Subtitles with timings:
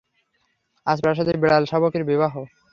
[0.87, 2.33] আজ প্রাসাদে বিড়াল-শাবকের বিবাহ।